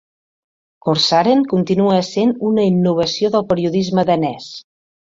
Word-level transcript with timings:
"Corsaren" 0.87 1.43
continua 1.53 1.99
essent 2.07 2.35
una 2.53 2.67
innovació 2.73 3.35
del 3.39 3.49
periodisme 3.53 4.11
danès. 4.15 4.55